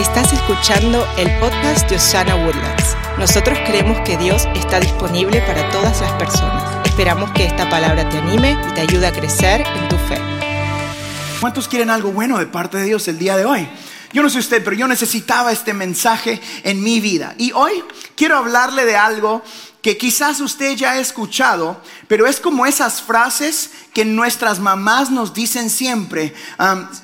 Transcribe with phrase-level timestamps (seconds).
[0.00, 2.96] Estás escuchando el podcast de Osana Woodlands.
[3.18, 6.86] Nosotros creemos que Dios está disponible para todas las personas.
[6.86, 10.16] Esperamos que esta palabra te anime y te ayude a crecer en tu fe.
[11.38, 13.68] ¿Cuántos quieren algo bueno de parte de Dios el día de hoy?
[14.14, 17.34] Yo no sé usted, pero yo necesitaba este mensaje en mi vida.
[17.36, 17.84] Y hoy
[18.16, 19.42] quiero hablarle de algo
[19.82, 25.32] que quizás usted ya ha escuchado, pero es como esas frases que nuestras mamás nos
[25.32, 26.34] dicen siempre.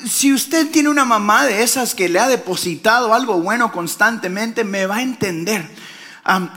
[0.05, 4.87] si usted tiene una mamá de esas que le ha depositado algo bueno constantemente, me
[4.87, 5.69] va a entender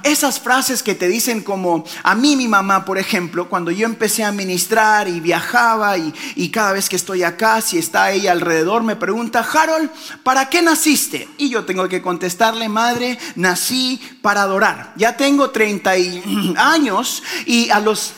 [0.03, 4.23] esas frases que te dicen como a mí mi mamá, por ejemplo, cuando yo empecé
[4.23, 8.83] a ministrar y viajaba y, y cada vez que estoy acá, si está ella alrededor,
[8.83, 9.89] me pregunta, Harold,
[10.23, 11.27] ¿para qué naciste?
[11.37, 14.93] Y yo tengo que contestarle, madre, nací para adorar.
[14.95, 15.91] Ya tengo 30
[16.57, 18.13] años y a los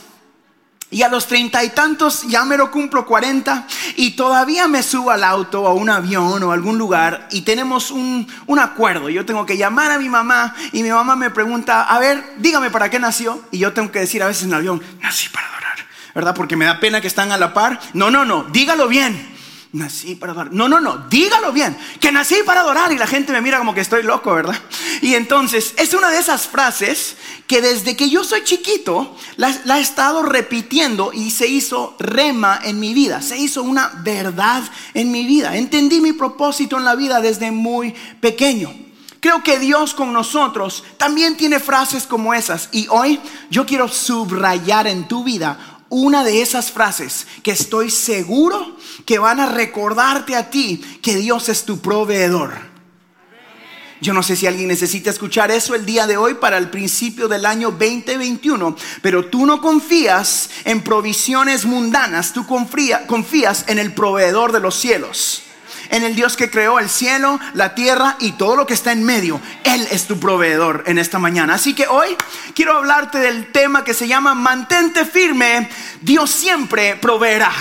[0.92, 5.10] y a los treinta y tantos ya me lo cumplo cuarenta y todavía me subo
[5.10, 9.10] al auto o a un avión o a algún lugar y tenemos un, un, acuerdo.
[9.10, 12.70] Yo tengo que llamar a mi mamá y mi mamá me pregunta, a ver, dígame
[12.70, 13.42] para qué nació.
[13.52, 15.78] Y yo tengo que decir a veces en el avión, nací para adorar,
[16.14, 16.36] ¿verdad?
[16.36, 17.80] Porque me da pena que están a la par.
[17.94, 19.41] No, no, no, dígalo bien.
[19.74, 20.54] Nací para adorar.
[20.54, 21.78] No, no, no, dígalo bien.
[22.02, 22.92] Que nací para adorar.
[22.92, 24.60] Y la gente me mira como que estoy loco, ¿verdad?
[25.02, 27.16] Y entonces es una de esas frases
[27.48, 32.60] que desde que yo soy chiquito la, la, he estado repitiendo y se hizo rema
[32.64, 33.22] en mi vida.
[33.22, 34.62] Se hizo una verdad
[34.94, 35.56] en mi vida.
[35.56, 38.74] Entendí mi propósito en la vida desde muy pequeño.
[39.22, 42.70] Creo que Dios con nosotros también tiene frases como esas.
[42.72, 43.20] Y hoy
[43.52, 49.42] yo quiero subrayar en tu vida una de esas frases que estoy seguro que van
[49.42, 52.72] a recordarte a ti que Dios es tu proveedor.
[54.00, 57.28] Yo no sé si alguien necesita escuchar eso el día de hoy para el principio
[57.28, 64.54] del año 2021, pero tú no confías en provisiones mundanas, tú confías en el proveedor
[64.54, 65.44] de los cielos
[65.92, 69.04] en el Dios que creó el cielo, la tierra y todo lo que está en
[69.04, 69.40] medio.
[69.64, 71.56] Él es tu proveedor en esta mañana.
[71.56, 72.16] Así que hoy
[72.56, 75.70] quiero hablarte del tema que se llama mantente firme,
[76.02, 77.52] Dios siempre proveerá.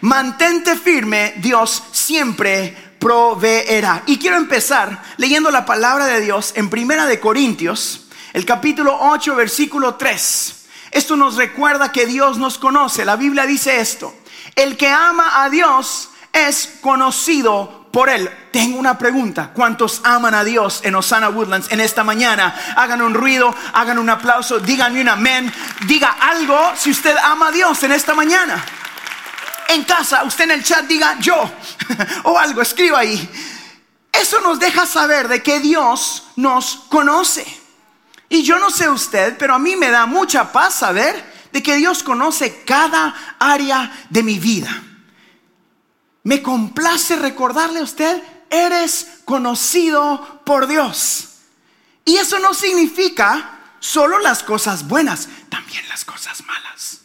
[0.00, 4.04] Mantente firme, Dios siempre proveerá.
[4.06, 9.34] Y quiero empezar leyendo la palabra de Dios en Primera de Corintios, el capítulo 8,
[9.34, 10.54] versículo 3.
[10.92, 13.04] Esto nos recuerda que Dios nos conoce.
[13.04, 14.14] La Biblia dice esto.
[14.54, 18.28] El que ama a Dios es conocido por él.
[18.50, 19.52] Tengo una pregunta.
[19.54, 22.54] ¿Cuántos aman a Dios en Osana Woodlands en esta mañana?
[22.76, 25.50] Hagan un ruido, hagan un aplauso, díganme un amén.
[25.86, 28.62] Diga algo si usted ama a Dios en esta mañana.
[29.68, 31.50] En casa, usted en el chat diga yo
[32.24, 33.30] o algo, escriba ahí.
[34.12, 37.46] Eso nos deja saber de que Dios nos conoce.
[38.28, 41.76] Y yo no sé usted, pero a mí me da mucha paz saber de que
[41.76, 44.68] Dios conoce cada área de mi vida
[46.24, 51.28] me complace recordarle a usted, eres conocido por Dios.
[52.04, 57.00] Y eso no significa solo las cosas buenas, también las cosas malas.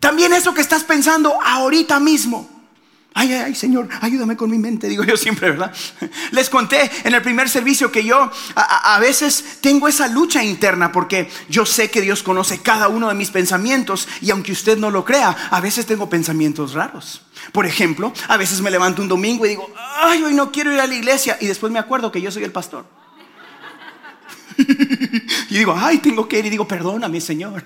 [0.00, 2.57] También eso que estás pensando ahorita mismo.
[3.20, 5.74] Ay, ay, Señor, ayúdame con mi mente, digo yo siempre, ¿verdad?
[6.30, 10.92] Les conté en el primer servicio que yo a, a, veces tengo esa lucha interna
[10.92, 14.92] porque yo sé que Dios conoce cada uno de mis pensamientos y aunque usted no
[14.92, 17.22] lo crea, a veces tengo pensamientos raros.
[17.50, 20.78] Por ejemplo, a veces me levanto un domingo y digo, ay, hoy no quiero ir
[20.78, 22.84] a la iglesia y después me acuerdo que yo soy el pastor.
[25.50, 27.64] y digo, ay, tengo que ir y digo, perdóname, Señor.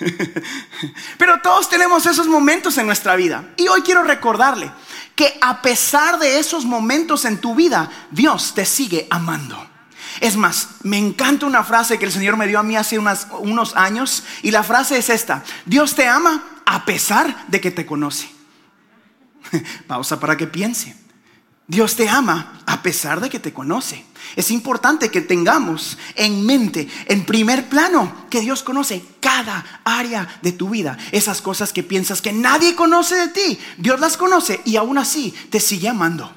[1.18, 3.52] Pero todos tenemos esos momentos en nuestra vida.
[3.56, 4.70] Y hoy quiero recordarle
[5.14, 9.56] que a pesar de esos momentos en tu vida, Dios te sigue amando.
[10.20, 13.76] Es más, me encanta una frase que el Señor me dio a mí hace unos
[13.76, 18.28] años y la frase es esta, Dios te ama a pesar de que te conoce.
[19.86, 21.05] Pausa para que piense.
[21.68, 24.04] Dios te ama a pesar de que te conoce.
[24.36, 30.52] Es importante que tengamos en mente, en primer plano, que Dios conoce cada área de
[30.52, 30.96] tu vida.
[31.10, 35.34] Esas cosas que piensas que nadie conoce de ti, Dios las conoce y aún así
[35.50, 36.32] te sigue amando.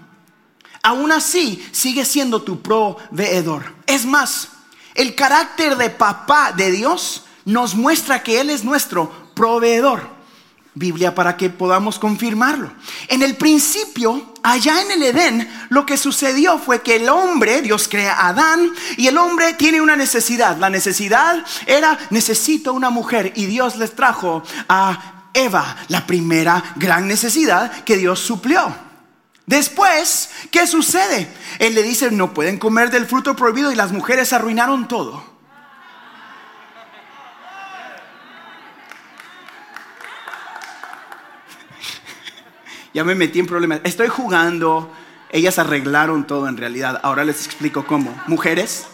[0.81, 3.75] Aún así sigue siendo tu proveedor.
[3.85, 4.49] Es más,
[4.95, 10.18] el carácter de papá de Dios nos muestra que Él es nuestro proveedor.
[10.79, 12.71] Biblia para que podamos confirmarlo.
[13.09, 17.89] En el principio, allá en el Edén, lo que sucedió fue que el hombre, Dios
[17.89, 20.57] crea a Adán, y el hombre tiene una necesidad.
[20.57, 27.09] La necesidad era, necesito una mujer, y Dios les trajo a Eva, la primera gran
[27.09, 28.73] necesidad que Dios suplió.
[29.45, 31.27] Después, ¿qué sucede?
[31.59, 35.38] Él le dice, no pueden comer del fruto prohibido y las mujeres arruinaron todo.
[42.93, 43.81] Ya me metí en problemas.
[43.83, 44.91] Estoy jugando,
[45.31, 46.99] Ellas arreglaron todo en realidad.
[47.03, 48.19] Ahora les explico cómo.
[48.25, 48.87] Mujeres,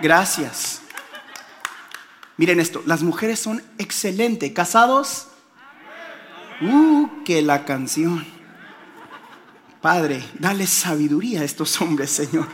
[0.00, 0.82] gracias.
[2.36, 4.50] Miren esto, las mujeres son excelentes.
[4.52, 5.28] ¿Casados?
[6.60, 8.26] Uh, que la canción.
[9.80, 12.48] Padre, dale sabiduría a estos hombres, Señor.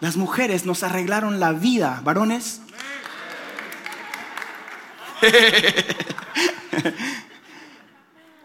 [0.00, 2.62] Las mujeres nos arreglaron la vida, varones.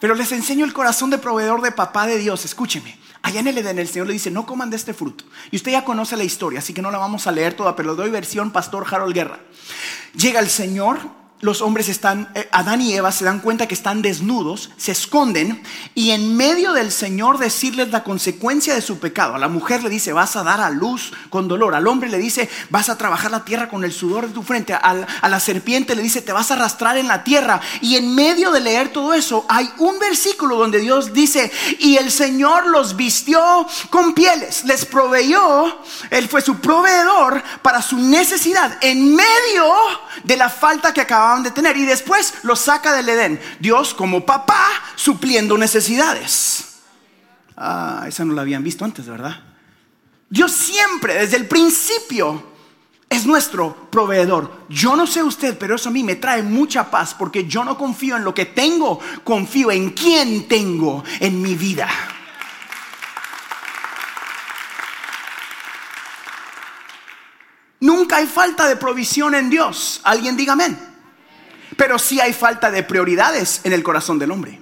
[0.05, 2.45] Pero les enseño el corazón de proveedor de papá de Dios.
[2.45, 2.95] Escúcheme.
[3.23, 5.25] Allá en el Edén el Señor le dice, no coman de este fruto.
[5.49, 7.89] Y usted ya conoce la historia, así que no la vamos a leer toda, pero
[7.89, 9.39] le doy versión Pastor Harold Guerra.
[10.15, 10.99] Llega el Señor
[11.41, 15.61] los hombres están, eh, Adán y Eva se dan cuenta que están desnudos, se esconden
[15.93, 19.35] y en medio del Señor decirles la consecuencia de su pecado.
[19.35, 21.75] A la mujer le dice, vas a dar a luz con dolor.
[21.75, 24.73] Al hombre le dice, vas a trabajar la tierra con el sudor de tu frente.
[24.73, 27.59] a la serpiente le dice, te vas a arrastrar en la tierra.
[27.81, 32.11] Y en medio de leer todo eso, hay un versículo donde Dios dice, y el
[32.11, 39.13] Señor los vistió con pieles, les proveyó, Él fue su proveedor para su necesidad en
[39.15, 39.73] medio
[40.23, 41.77] de la falta que acaba de tener.
[41.77, 43.39] Y después los saca del Edén.
[43.59, 46.75] Dios como papá supliendo necesidades.
[47.57, 49.41] Ah, esa no la habían visto antes, ¿verdad?
[50.29, 52.43] Dios siempre, desde el principio,
[53.09, 54.65] es nuestro proveedor.
[54.67, 57.77] Yo no sé usted, pero eso a mí me trae mucha paz porque yo no
[57.77, 61.87] confío en lo que tengo, confío en quién tengo en mi vida.
[67.79, 70.01] Nunca hay falta de provisión en Dios.
[70.03, 70.94] Alguien diga amén.
[71.77, 74.61] Pero sí hay falta de prioridades en el corazón del hombre.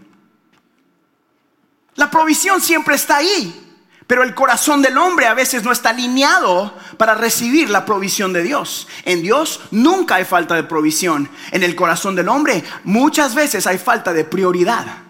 [1.95, 3.75] La provisión siempre está ahí,
[4.07, 8.41] pero el corazón del hombre a veces no está alineado para recibir la provisión de
[8.41, 8.87] Dios.
[9.05, 11.29] En Dios nunca hay falta de provisión.
[11.51, 15.02] En el corazón del hombre muchas veces hay falta de prioridad.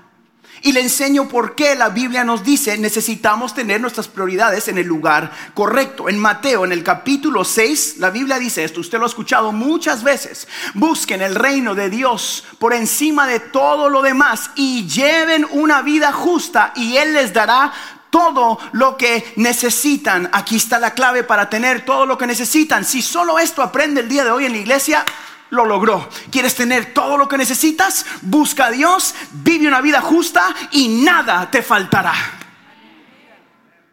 [0.65, 4.87] Y le enseño por qué la Biblia nos dice necesitamos tener nuestras prioridades en el
[4.87, 6.07] lugar correcto.
[6.07, 10.03] En Mateo, en el capítulo 6, la Biblia dice esto, usted lo ha escuchado muchas
[10.03, 10.47] veces.
[10.73, 16.13] Busquen el reino de Dios por encima de todo lo demás y lleven una vida
[16.13, 17.73] justa y Él les dará
[18.09, 20.29] todo lo que necesitan.
[20.31, 22.85] Aquí está la clave para tener todo lo que necesitan.
[22.85, 25.03] Si solo esto aprende el día de hoy en la iglesia,
[25.49, 26.09] lo logró.
[26.31, 28.05] ¿Quieres tener todo lo que necesitas?
[28.21, 32.13] Busca a Dios, vive una vida justa y nada te faltará.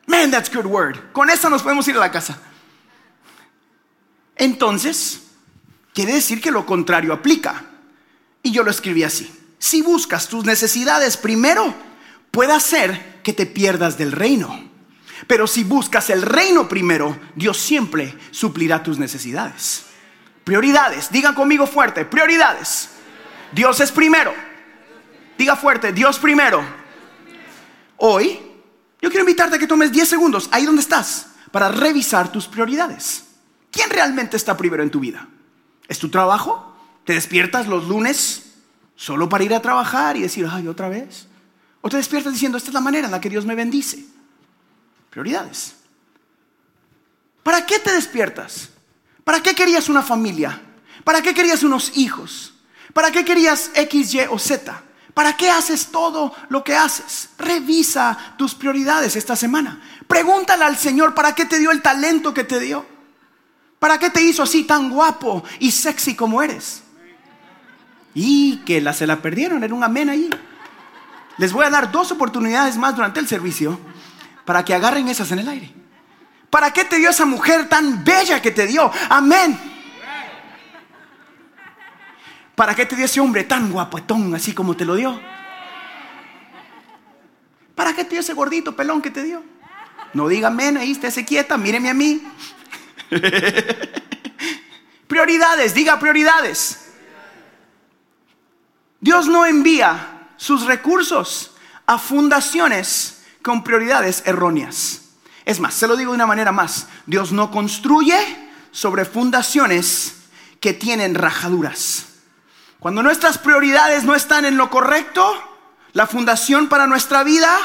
[0.06, 1.12] Man, that's good word.
[1.12, 2.38] Con esa nos podemos ir a la casa.
[4.36, 5.22] Entonces,
[5.94, 7.64] quiere decir que lo contrario aplica.
[8.42, 9.30] Y yo lo escribí así.
[9.58, 11.74] Si buscas tus necesidades primero,
[12.30, 14.70] puede ser que te pierdas del reino.
[15.26, 19.84] Pero si buscas el reino primero, Dios siempre suplirá tus necesidades.
[20.44, 21.10] Prioridades.
[21.10, 22.04] Digan conmigo fuerte.
[22.04, 22.90] Prioridades.
[23.52, 24.32] Dios es primero.
[25.36, 25.92] Diga fuerte.
[25.92, 26.62] Dios primero.
[27.96, 28.40] Hoy,
[29.00, 33.24] yo quiero invitarte a que tomes 10 segundos ahí donde estás para revisar tus prioridades.
[33.70, 35.28] ¿Quién realmente está primero en tu vida?
[35.88, 36.76] ¿Es tu trabajo?
[37.04, 38.54] ¿Te despiertas los lunes
[38.96, 41.26] solo para ir a trabajar y decir, ay, otra vez?
[41.80, 44.04] ¿O te despiertas diciendo, esta es la manera en la que Dios me bendice?
[45.10, 45.74] Prioridades.
[47.42, 48.70] ¿Para qué te despiertas?
[49.24, 50.60] ¿Para qué querías una familia?
[51.04, 52.54] ¿Para qué querías unos hijos?
[52.92, 54.82] ¿Para qué querías X, Y o Z?
[55.14, 57.30] ¿Para qué haces todo lo que haces?
[57.38, 59.80] Revisa tus prioridades esta semana.
[60.06, 62.86] Pregúntale al Señor para qué te dio el talento que te dio.
[63.78, 66.82] ¿Para qué te hizo así tan guapo y sexy como eres?
[68.14, 70.30] Y que la, se la perdieron, era un amén ahí.
[71.38, 73.80] Les voy a dar dos oportunidades más durante el servicio
[74.44, 75.79] para que agarren esas en el aire.
[76.50, 78.90] ¿Para qué te dio esa mujer tan bella que te dio?
[79.08, 79.58] Amén.
[82.56, 85.18] ¿Para qué te dio ese hombre tan guapetón así como te lo dio?
[87.74, 89.42] ¿Para qué te dio ese gordito pelón que te dio?
[90.12, 92.20] No diga amén, ahí esté quieta, míreme a mí.
[95.06, 96.90] prioridades, diga prioridades.
[99.00, 101.52] Dios no envía sus recursos
[101.86, 105.09] a fundaciones con prioridades erróneas.
[105.44, 108.18] Es más, se lo digo de una manera más, Dios no construye
[108.72, 110.16] sobre fundaciones
[110.60, 112.06] que tienen rajaduras.
[112.78, 115.34] Cuando nuestras prioridades no están en lo correcto,
[115.92, 117.56] la fundación para nuestra vida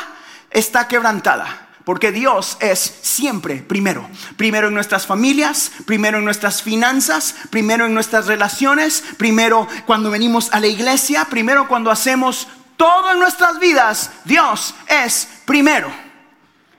[0.51, 1.61] está quebrantada.
[1.85, 4.09] Porque Dios es siempre primero.
[4.37, 10.51] Primero en nuestras familias, primero en nuestras finanzas, primero en nuestras relaciones, primero cuando venimos
[10.51, 14.09] a la iglesia, primero cuando hacemos todo en nuestras vidas.
[14.25, 16.04] Dios es primero.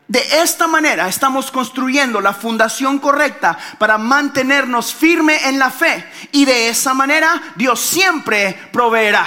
[0.08, 6.04] De esta manera estamos construyendo la fundación correcta para mantenernos firme en la fe.
[6.32, 9.26] Y de esa manera Dios siempre proveerá.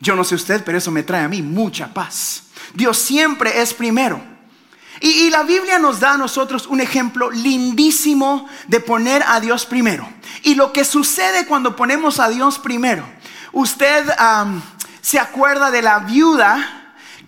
[0.00, 2.44] Yo no sé usted, pero eso me trae a mí mucha paz.
[2.74, 4.20] Dios siempre es primero.
[5.00, 10.08] Y, la Biblia nos da a nosotros un ejemplo lindísimo de poner a Dios primero.
[10.42, 13.08] Y lo que sucede cuando ponemos a Dios primero.
[13.52, 14.06] Usted
[15.00, 16.77] se acuerda de la viuda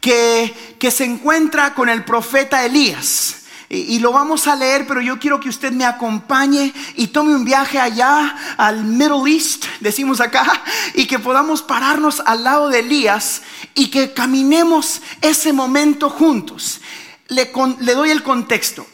[0.01, 3.37] que, que se encuentra con el profeta Elías.
[3.73, 7.45] Y, lo vamos a leer, pero yo quiero que usted me acompañe y tome un
[7.45, 10.61] viaje allá al Middle East, decimos acá,
[10.95, 13.43] y que podamos pararnos al lado de Elías
[13.77, 16.81] y que caminemos ese momento juntos.
[17.29, 18.85] Le, le doy el contexto.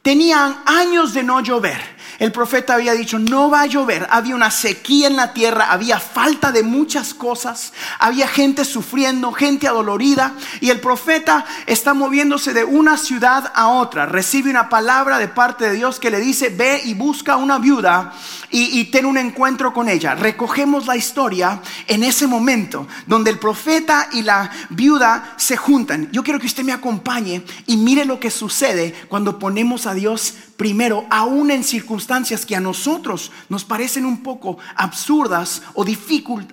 [0.00, 2.01] Tenían años de no llover.
[2.18, 4.06] El profeta había dicho, no va a llover.
[4.10, 9.66] Había una sequía en la tierra, había falta de muchas cosas, había gente sufriendo, gente
[9.66, 10.34] adolorida.
[10.60, 14.06] Y el profeta está moviéndose de una ciudad a otra.
[14.06, 18.12] Recibe una palabra de parte de Dios que le dice, ve y busca una viuda
[18.50, 20.14] y, y ten un encuentro con ella.
[20.14, 26.08] Recogemos la historia en ese momento donde el profeta y la viuda se juntan.
[26.12, 30.34] Yo quiero que usted me acompañe y mire lo que sucede cuando ponemos a Dios
[30.62, 35.84] primero, aún en circunstancias que a nosotros nos parecen un poco absurdas o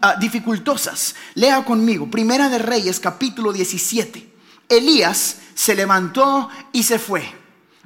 [0.01, 1.13] ah, dificultosas.
[1.35, 4.27] Lea conmigo, Primera de Reyes, capítulo 17.
[4.67, 7.23] Elías se levantó y se fue.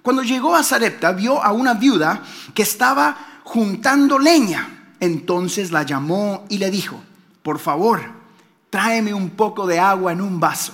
[0.01, 4.93] Cuando llegó a Sarepta, vio a una viuda que estaba juntando leña.
[5.01, 7.03] Entonces la llamó y le dijo,
[7.41, 8.01] por favor,
[8.69, 10.71] tráeme un poco de agua en un vaso.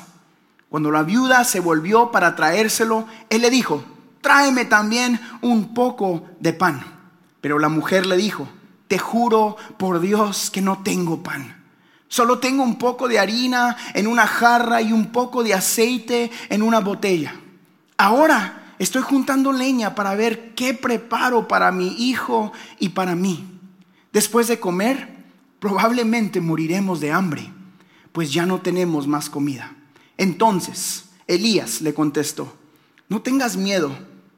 [0.69, 3.83] Cuando la viuda se volvió para traérselo, él le dijo,
[4.21, 6.83] tráeme también un poco de pan.
[7.41, 8.47] Pero la mujer le dijo,
[8.87, 11.55] te juro por Dios que no tengo pan.
[12.07, 16.63] Solo tengo un poco de harina en una jarra y un poco de aceite en
[16.63, 17.35] una botella.
[17.97, 23.45] Ahora estoy juntando leña para ver qué preparo para mi hijo y para mí.
[24.11, 25.07] Después de comer,
[25.59, 27.53] probablemente moriremos de hambre,
[28.11, 29.75] pues ya no tenemos más comida.
[30.17, 32.57] Entonces Elías le contestó,
[33.09, 33.91] no tengas miedo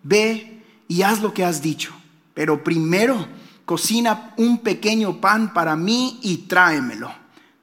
[0.03, 1.93] ve y haz lo que has dicho,
[2.33, 3.27] pero primero
[3.65, 7.13] cocina un pequeño pan para mí y tráemelo.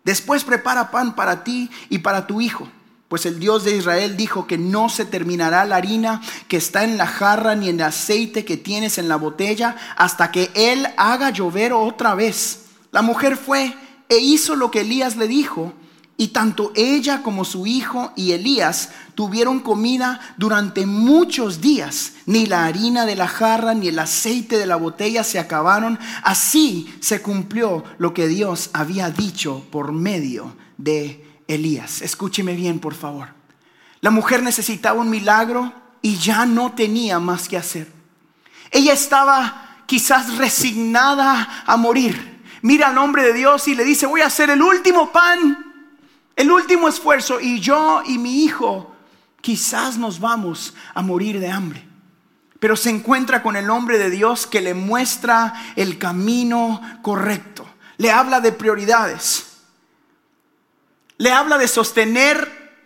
[0.04, 2.68] Después prepara pan para ti y para tu hijo.
[3.08, 6.98] Pues el Dios de Israel dijo que no se terminará la harina que está en
[6.98, 11.72] la jarra ni el aceite que tienes en la botella hasta que Él haga llover
[11.72, 12.66] otra vez.
[12.90, 13.74] La mujer fue
[14.10, 15.72] e hizo lo que Elías le dijo
[16.20, 22.14] y tanto ella como su hijo y Elías tuvieron comida durante muchos días.
[22.26, 25.96] Ni la harina de la jarra ni el aceite de la botella se acabaron.
[26.24, 32.02] Así se cumplió lo que Dios había dicho por medio de Elías.
[32.02, 33.28] Escúcheme bien, por favor.
[34.00, 35.72] La mujer necesitaba un milagro
[36.02, 37.86] y ya no tenía más que hacer.
[38.72, 42.42] Ella estaba quizás resignada a morir.
[42.62, 45.67] Mira al hombre de Dios y le dice, voy a hacer el último pan
[46.38, 48.94] el último esfuerzo y yo y mi hijo
[49.40, 51.84] quizás nos vamos a morir de hambre.
[52.60, 57.68] Pero se encuentra con el hombre de Dios que le muestra el camino correcto.
[57.96, 59.62] Le habla de prioridades.
[61.16, 62.78] Le habla de sostener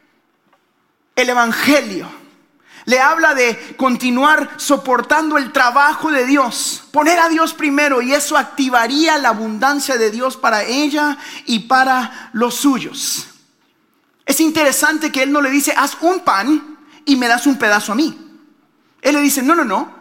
[1.14, 2.08] el Evangelio.
[2.86, 8.38] Le habla de continuar soportando el trabajo de Dios, poner a Dios primero y eso
[8.38, 13.28] activaría la abundancia de Dios para ella y para los suyos.
[14.24, 17.92] Es interesante que él no le dice, haz un pan y me das un pedazo
[17.92, 18.18] a mí.
[19.00, 19.92] Él le dice, no, no, no,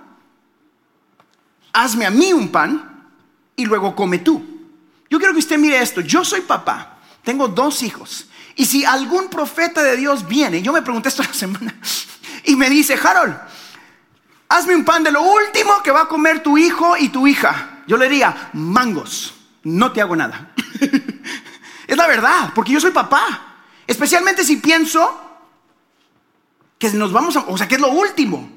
[1.74, 3.10] hazme a mí un pan
[3.56, 4.46] y luego come tú.
[5.10, 8.28] Yo quiero que usted mire esto, yo soy papá, tengo dos hijos.
[8.56, 11.76] Y si algún profeta de Dios viene, yo me pregunté esto la semana,
[12.46, 13.36] y me dice, Harold,
[14.50, 17.84] hazme un pan de lo último que va a comer tu hijo y tu hija.
[17.88, 20.52] Yo le diría, mangos, no te hago nada.
[21.88, 23.51] es la verdad, porque yo soy papá.
[23.88, 25.20] Especialmente si pienso
[26.78, 28.50] que nos vamos a, o sea, que es lo último.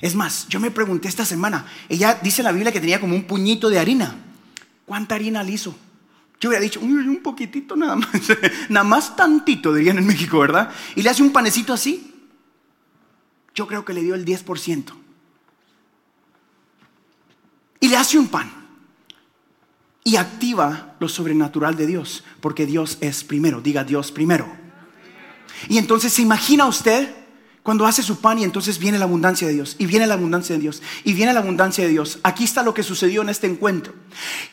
[0.00, 3.14] Es más, yo me pregunté esta semana, ella dice en la Biblia que tenía como
[3.14, 4.16] un puñito de harina.
[4.84, 5.74] ¿Cuánta harina le hizo?
[6.40, 8.08] Yo hubiera dicho, un poquitito nada más,
[8.68, 10.70] nada más tantito, dirían en México, ¿verdad?
[10.94, 12.12] Y le hace un panecito así.
[13.54, 14.92] Yo creo que le dio el 10%.
[17.80, 18.63] Y le hace un pan
[20.04, 24.46] y activa lo sobrenatural de Dios, porque Dios es primero, diga Dios primero.
[25.68, 27.23] Y entonces se imagina usted
[27.64, 30.54] Cuando hace su pan y entonces viene la abundancia de Dios, y viene la abundancia
[30.54, 32.18] de Dios, y viene la abundancia de Dios.
[32.22, 33.94] Aquí está lo que sucedió en este encuentro.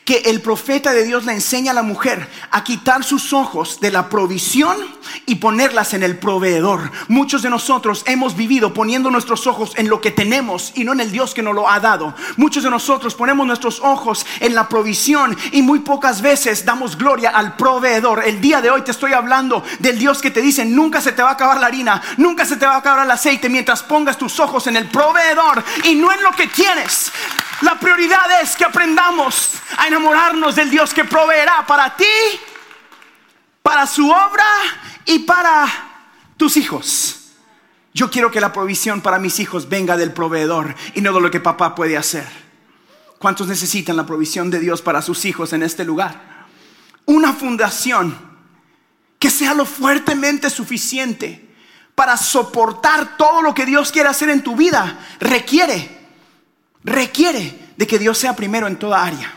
[0.06, 3.90] Que el profeta de Dios le enseña a la mujer a quitar sus ojos de
[3.90, 4.78] la provisión
[5.26, 6.90] y ponerlas en el proveedor.
[7.08, 11.00] Muchos de nosotros hemos vivido poniendo nuestros ojos en lo que tenemos y no en
[11.00, 12.14] el Dios que nos lo ha dado.
[12.38, 17.28] Muchos de nosotros ponemos nuestros ojos en la provisión y muy pocas veces damos gloria
[17.28, 18.22] al proveedor.
[18.24, 21.22] El día de hoy te estoy hablando del Dios que te dice, nunca se te
[21.22, 24.18] va a acabar la harina, nunca se te va a acabar el aceite mientras pongas
[24.18, 27.12] tus ojos en el proveedor y no en lo que tienes.
[27.62, 32.04] La prioridad es que aprendamos a enamorarnos del Dios que proveerá para ti,
[33.62, 34.46] para su obra
[35.04, 35.66] y para
[36.36, 37.18] tus hijos.
[37.94, 41.30] Yo quiero que la provisión para mis hijos venga del proveedor y no de lo
[41.30, 42.26] que papá puede hacer.
[43.18, 46.46] ¿Cuántos necesitan la provisión de Dios para sus hijos en este lugar?
[47.04, 48.16] Una fundación
[49.18, 51.51] que sea lo fuertemente suficiente
[51.94, 56.06] para soportar todo lo que Dios quiere hacer en tu vida, requiere,
[56.84, 59.32] requiere de que Dios sea primero en toda área.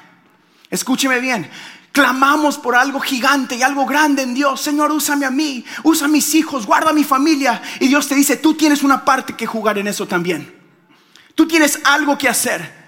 [0.69, 1.49] Escúcheme bien,
[1.91, 4.61] clamamos por algo gigante y algo grande en Dios.
[4.61, 7.61] Señor, úsame a mí, usa a mis hijos, guarda a mi familia.
[7.79, 10.53] Y Dios te dice, tú tienes una parte que jugar en eso también.
[11.35, 12.85] Tú tienes algo que hacer.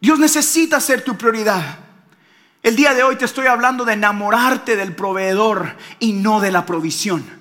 [0.00, 1.78] Dios necesita ser tu prioridad.
[2.62, 6.66] El día de hoy te estoy hablando de enamorarte del proveedor y no de la
[6.66, 7.37] provisión.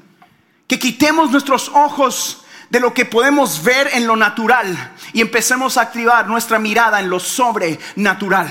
[0.67, 5.81] Que quitemos nuestros ojos de lo que podemos ver en lo natural y empecemos a
[5.81, 8.49] activar nuestra mirada en lo sobrenatural.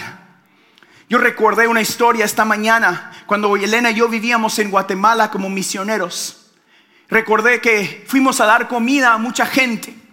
[1.08, 6.52] Yo recordé una historia esta mañana cuando Elena y yo vivíamos en Guatemala como misioneros.
[7.08, 10.05] Recordé que fuimos a dar comida a mucha gente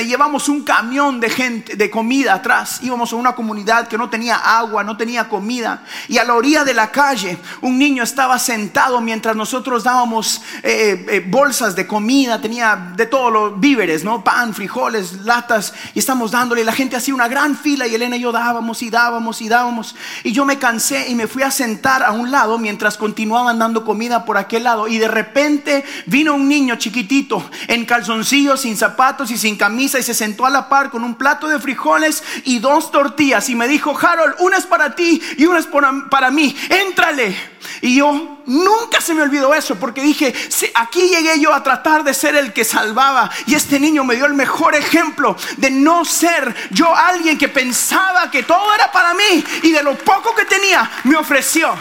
[0.00, 2.80] llevamos un camión de gente, de comida atrás.
[2.82, 5.84] Íbamos a una comunidad que no tenía agua, no tenía comida.
[6.08, 11.04] Y a la orilla de la calle, un niño estaba sentado mientras nosotros dábamos eh,
[11.08, 12.40] eh, bolsas de comida.
[12.40, 14.24] Tenía de todos los víveres, ¿no?
[14.24, 15.74] Pan, frijoles, latas.
[15.94, 16.64] Y estamos dándole.
[16.64, 17.86] La gente hacía una gran fila.
[17.86, 19.94] Y Elena y yo dábamos y dábamos y dábamos.
[20.24, 23.84] Y yo me cansé y me fui a sentar a un lado mientras continuaban dando
[23.84, 24.88] comida por aquel lado.
[24.88, 30.02] Y de repente vino un niño chiquitito en calzoncillos, sin zapatos y sin camisa y
[30.02, 33.66] se sentó a la par con un plato de frijoles y dos tortillas y me
[33.66, 35.66] dijo, Harold, una es para ti y una es
[36.10, 37.36] para mí, éntrale.
[37.80, 40.32] Y yo nunca se me olvidó eso porque dije,
[40.74, 44.26] aquí llegué yo a tratar de ser el que salvaba y este niño me dio
[44.26, 49.44] el mejor ejemplo de no ser yo alguien que pensaba que todo era para mí
[49.62, 51.74] y de lo poco que tenía me ofreció.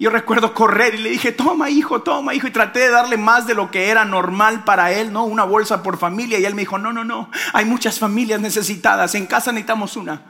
[0.00, 3.46] Yo recuerdo correr y le dije, toma hijo, toma hijo, y traté de darle más
[3.46, 5.24] de lo que era normal para él, ¿no?
[5.24, 6.38] Una bolsa por familia.
[6.38, 10.22] Y él me dijo, no, no, no, hay muchas familias necesitadas, en casa necesitamos una.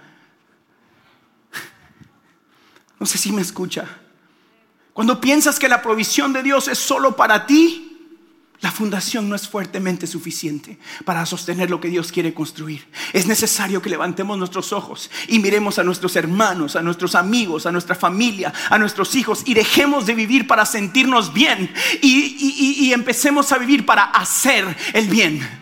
[2.99, 3.87] No sé si me escucha.
[4.93, 7.89] Cuando piensas que la provisión de Dios es solo para ti,
[8.61, 12.87] la fundación no es fuertemente suficiente para sostener lo que Dios quiere construir.
[13.14, 17.73] Es necesario que levantemos nuestros ojos y miremos a nuestros hermanos, a nuestros amigos, a
[17.73, 23.59] nuestra familia, a nuestros hijos y dejemos de vivir para sentirnos bien y, empecemos a
[23.59, 25.60] vivir para hacer el bien.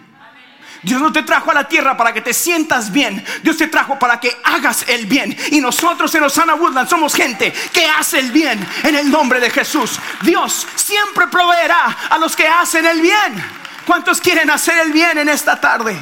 [0.82, 3.24] Dios no te trajo a la tierra para que te sientas bien.
[3.42, 5.36] Dios te trajo para que hagas el bien.
[5.50, 9.50] Y nosotros en Osana Woodland somos gente que hace el bien en el nombre de
[9.50, 9.98] Jesús.
[10.22, 13.44] Dios siempre proveerá a los que hacen el bien.
[13.86, 15.96] ¿Cuántos quieren hacer el bien en esta tarde?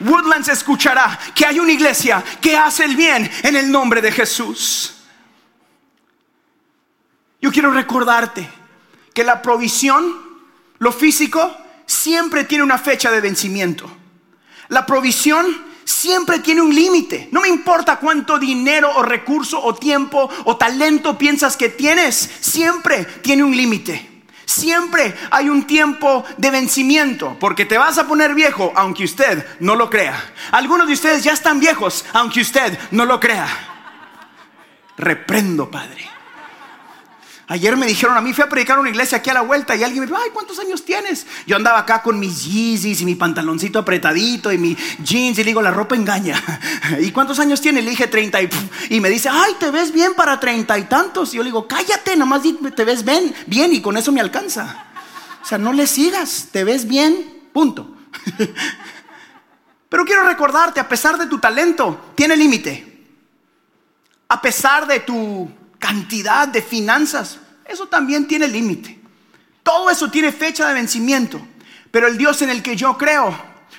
[0.00, 4.94] Woodlands escuchará que hay una iglesia que hace el bien en el nombre de Jesús.
[7.40, 8.48] Yo quiero recordarte
[9.12, 10.40] que la provisión,
[10.78, 13.99] lo físico, siempre tiene una fecha de vencimiento.
[14.70, 15.46] La provisión
[15.84, 17.28] siempre tiene un límite.
[17.32, 23.04] No me importa cuánto dinero o recurso o tiempo o talento piensas que tienes, siempre
[23.04, 24.08] tiene un límite.
[24.44, 29.76] Siempre hay un tiempo de vencimiento, porque te vas a poner viejo, aunque usted no
[29.76, 30.32] lo crea.
[30.50, 33.46] Algunos de ustedes ya están viejos, aunque usted no lo crea.
[34.96, 36.19] Reprendo, Padre.
[37.50, 39.82] Ayer me dijeron a mí, fui a predicar una iglesia aquí a la vuelta y
[39.82, 41.26] alguien me dijo, ay, ¿cuántos años tienes?
[41.48, 45.48] Yo andaba acá con mis Yeezys y mi pantaloncito apretadito y mi jeans y le
[45.48, 46.40] digo, la ropa engaña.
[47.00, 47.82] ¿Y cuántos años tienes?
[47.82, 48.48] Le dije 30 y,
[48.90, 51.34] y me dice, ay, te ves bien para treinta y tantos.
[51.34, 52.42] Y yo le digo, cállate, nada más
[52.76, 54.84] te ves bien, bien y con eso me alcanza.
[55.42, 57.96] O sea, no le sigas, te ves bien, punto.
[59.88, 63.08] Pero quiero recordarte, a pesar de tu talento, tiene límite.
[64.28, 69.00] A pesar de tu cantidad de finanzas, eso también tiene límite.
[69.64, 71.40] Todo eso tiene fecha de vencimiento,
[71.90, 73.36] pero el Dios en el que yo creo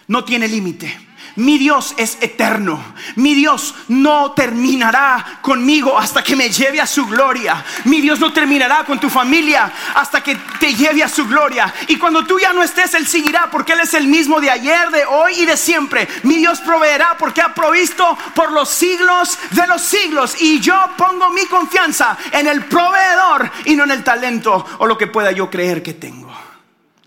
[0.07, 0.93] no tiene límite.
[1.35, 2.83] Mi Dios es eterno.
[3.15, 7.63] Mi Dios no terminará conmigo hasta que me lleve a su gloria.
[7.85, 11.73] Mi Dios no terminará con tu familia hasta que te lleve a su gloria.
[11.87, 14.89] Y cuando tú ya no estés, Él seguirá porque Él es el mismo de ayer,
[14.89, 16.07] de hoy y de siempre.
[16.23, 20.41] Mi Dios proveerá porque ha provisto por los siglos de los siglos.
[20.41, 24.97] Y yo pongo mi confianza en el proveedor y no en el talento o lo
[24.97, 26.29] que pueda yo creer que tengo.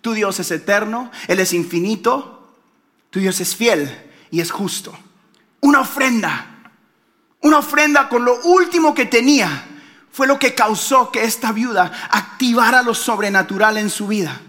[0.01, 2.49] Tu Dios es eterno, Él es infinito,
[3.11, 4.93] tu Dios es fiel y es justo.
[5.61, 6.73] Una ofrenda,
[7.41, 9.65] una ofrenda con lo último que tenía,
[10.11, 14.41] fue lo que causó que esta viuda activara lo sobrenatural en su vida.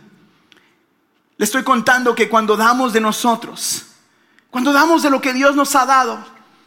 [1.38, 3.86] Le estoy contando que cuando damos de nosotros,
[4.50, 6.18] cuando damos de lo que Dios nos ha dado,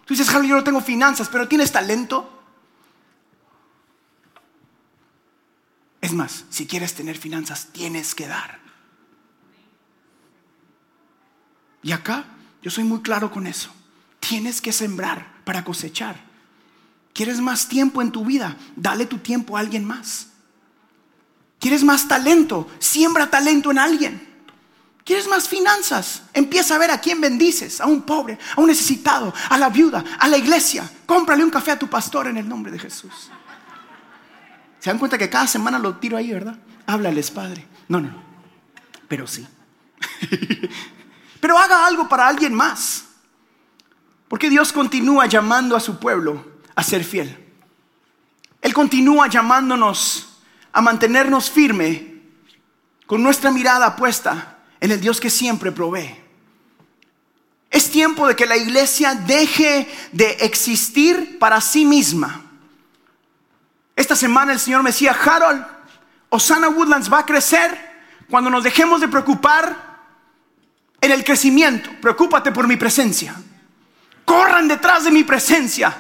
[0.05, 2.45] tú dices, Javier, yo no tengo finanzas, pero tienes talento.
[6.01, 8.61] Es más, si quieres tener finanzas, tienes que dar.
[11.83, 12.25] Y acá
[12.63, 13.71] yo soy muy claro con eso.
[14.21, 16.17] Tienes que sembrar para cosechar.
[17.13, 18.57] ¿Quieres más tiempo en tu vida?
[18.77, 20.29] Dale tu tiempo a alguien más.
[21.59, 22.69] ¿Quieres más talento?
[22.79, 24.29] Siembra talento en alguien.
[25.05, 26.23] ¿Quieres más finanzas?
[26.35, 30.05] Empieza a ver a quién bendices, a un pobre, a un necesitado, a la viuda,
[30.19, 30.89] a la iglesia.
[31.07, 33.31] Cómprale un café a tu pastor en el nombre de Jesús.
[34.79, 36.59] ¿Se dan cuenta que cada semana lo tiro ahí, verdad?
[36.87, 37.67] Háblales, Padre.
[37.89, 38.23] No, no,
[39.09, 39.47] pero sí.
[41.41, 43.05] Pero haga algo para alguien más.
[44.29, 47.47] Porque Dios continúa llamando a su pueblo a ser fiel.
[48.61, 50.41] Él continúa llamándonos
[50.73, 52.23] a mantenernos firme
[53.07, 56.15] con nuestra mirada puesta en el Dios que siempre provee.
[57.71, 62.43] Es tiempo de que la iglesia deje de existir para sí misma.
[63.97, 65.65] Esta semana el Señor me decía, Harold,
[66.29, 67.89] Osana Woodlands va a crecer
[68.31, 69.88] cuando nos dejemos de preocupar
[71.01, 71.91] en el crecimiento.
[72.01, 73.35] Preocúpate por mi presencia.
[74.25, 75.95] Corran detrás de mi presencia.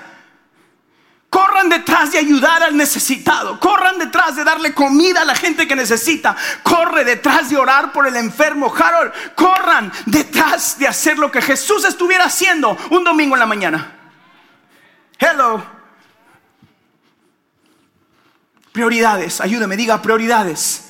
[1.30, 3.60] Corran detrás de ayudar al necesitado.
[3.60, 6.34] Corran detrás de darle comida a la gente que necesita.
[6.62, 8.74] Corre detrás de orar por el enfermo.
[8.74, 13.94] Harold, corran detrás de hacer lo que Jesús estuviera haciendo un domingo en la mañana.
[15.18, 15.62] Hello.
[18.72, 19.40] Prioridades.
[19.40, 20.87] Ayúdame, diga prioridades.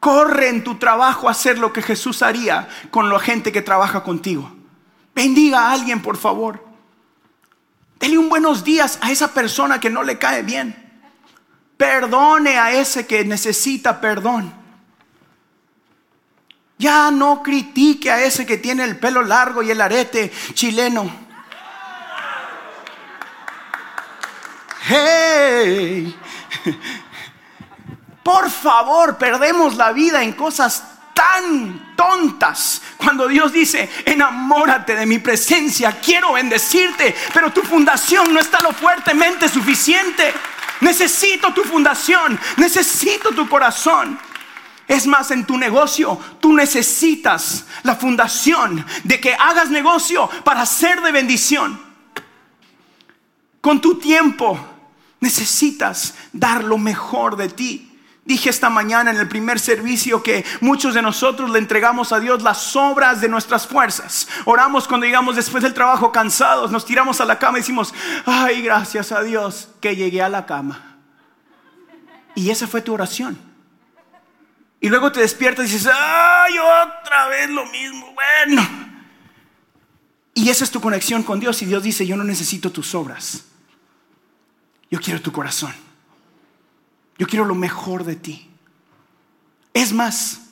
[0.00, 4.02] Corre en tu trabajo a hacer lo que Jesús haría con la gente que trabaja
[4.02, 4.50] contigo.
[5.14, 6.64] Bendiga a alguien, por favor.
[7.98, 10.86] Dele un buenos días a esa persona que no le cae bien.
[11.76, 14.52] Perdone a ese que necesita perdón.
[16.78, 21.10] Ya no critique a ese que tiene el pelo largo y el arete chileno.
[24.88, 26.14] Hey.
[28.26, 30.82] Por favor, perdemos la vida en cosas
[31.14, 32.82] tan tontas.
[32.96, 38.72] Cuando Dios dice, enamórate de mi presencia, quiero bendecirte, pero tu fundación no está lo
[38.72, 40.34] fuertemente suficiente.
[40.80, 44.18] Necesito tu fundación, necesito tu corazón.
[44.88, 51.00] Es más, en tu negocio tú necesitas la fundación de que hagas negocio para ser
[51.00, 51.80] de bendición.
[53.60, 54.58] Con tu tiempo
[55.20, 57.92] necesitas dar lo mejor de ti.
[58.26, 62.42] Dije esta mañana en el primer servicio que muchos de nosotros le entregamos a Dios
[62.42, 64.26] las obras de nuestras fuerzas.
[64.44, 68.62] Oramos cuando llegamos después del trabajo cansados, nos tiramos a la cama y decimos, ay,
[68.62, 70.96] gracias a Dios que llegué a la cama.
[72.34, 73.38] Y esa fue tu oración.
[74.80, 78.12] Y luego te despiertas y dices, ay, otra vez lo mismo.
[78.12, 78.68] Bueno.
[80.34, 81.62] Y esa es tu conexión con Dios.
[81.62, 83.44] Y Dios dice, yo no necesito tus obras.
[84.90, 85.85] Yo quiero tu corazón.
[87.18, 88.48] Yo quiero lo mejor de ti.
[89.72, 90.42] Es más,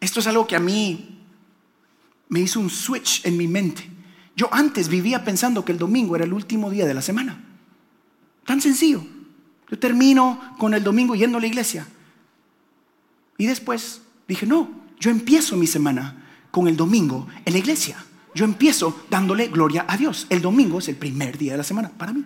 [0.00, 1.24] esto es algo que a mí
[2.28, 3.88] me hizo un switch en mi mente.
[4.34, 7.42] Yo antes vivía pensando que el domingo era el último día de la semana.
[8.44, 9.04] Tan sencillo.
[9.70, 11.86] Yo termino con el domingo yendo a la iglesia.
[13.38, 18.04] Y después dije, no, yo empiezo mi semana con el domingo en la iglesia.
[18.34, 20.26] Yo empiezo dándole gloria a Dios.
[20.30, 22.24] El domingo es el primer día de la semana para mí.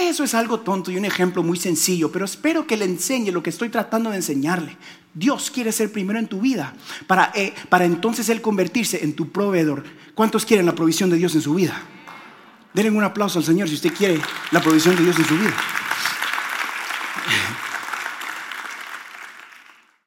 [0.00, 3.42] Eso es algo tonto y un ejemplo muy sencillo, pero espero que le enseñe lo
[3.42, 4.76] que estoy tratando de enseñarle.
[5.12, 6.74] Dios quiere ser primero en tu vida
[7.06, 9.84] para, eh, para entonces Él convertirse en tu proveedor.
[10.14, 11.82] ¿Cuántos quieren la provisión de Dios en su vida?
[12.72, 14.20] Denle un aplauso al Señor si usted quiere
[14.52, 15.54] la provisión de Dios en su vida.